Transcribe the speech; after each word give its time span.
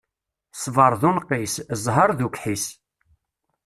Ṣṣbeṛ 0.55 0.93
d 1.01 1.03
unqis, 1.09 1.55
ẓẓheṛ 1.81 2.09
d 2.17 2.19
ukḥis. 2.27 2.65